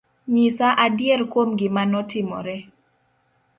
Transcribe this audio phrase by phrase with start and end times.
[0.33, 2.57] Nyisa adier kuom gima notimore